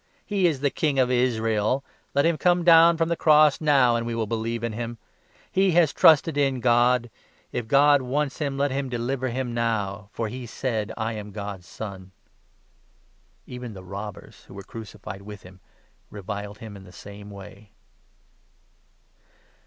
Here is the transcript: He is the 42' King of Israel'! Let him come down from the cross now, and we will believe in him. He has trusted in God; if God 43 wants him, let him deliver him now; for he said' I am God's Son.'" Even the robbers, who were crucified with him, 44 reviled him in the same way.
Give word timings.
He 0.25 0.47
is 0.47 0.61
the 0.61 0.69
42' 0.71 0.75
King 0.79 0.97
of 0.97 1.11
Israel'! 1.11 1.85
Let 2.15 2.25
him 2.25 2.35
come 2.35 2.63
down 2.63 2.97
from 2.97 3.07
the 3.09 3.15
cross 3.15 3.61
now, 3.61 3.95
and 3.95 4.03
we 4.03 4.15
will 4.15 4.25
believe 4.25 4.63
in 4.63 4.73
him. 4.73 4.97
He 5.51 5.73
has 5.73 5.93
trusted 5.93 6.39
in 6.39 6.59
God; 6.59 7.11
if 7.51 7.67
God 7.67 7.99
43 7.99 8.11
wants 8.11 8.37
him, 8.39 8.57
let 8.57 8.71
him 8.71 8.89
deliver 8.89 9.29
him 9.29 9.53
now; 9.53 10.09
for 10.11 10.27
he 10.27 10.47
said' 10.47 10.91
I 10.97 11.13
am 11.13 11.29
God's 11.29 11.67
Son.'" 11.67 12.11
Even 13.45 13.75
the 13.75 13.83
robbers, 13.83 14.45
who 14.45 14.55
were 14.55 14.63
crucified 14.63 15.21
with 15.21 15.43
him, 15.43 15.59
44 16.09 16.15
reviled 16.17 16.57
him 16.57 16.75
in 16.75 16.83
the 16.83 16.91
same 16.91 17.29
way. 17.29 17.69